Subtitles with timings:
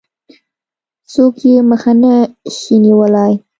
[1.11, 2.13] څوک يې مخه نه
[2.57, 3.33] شي نيولای.